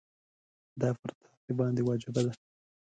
دا 0.81 0.89
پر 0.99 1.09
تاسي 1.23 1.51
باندي 1.59 1.81
واجبه 1.87 2.21
ده. 2.25 2.31